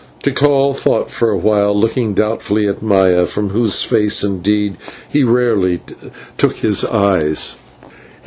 Tikal 0.23 0.73
thought 0.75 1.11
for 1.11 1.29
a 1.29 1.37
while, 1.37 1.79
looking 1.79 2.15
doubtfully 2.15 2.65
at 2.67 2.81
Maya, 2.81 3.27
from 3.27 3.49
whose 3.49 3.83
fair 3.83 3.99
face, 3.99 4.23
indeed, 4.23 4.77
he 5.07 5.23
rarely 5.23 5.79
took 6.39 6.55
his 6.55 6.83
eyes. 6.83 7.55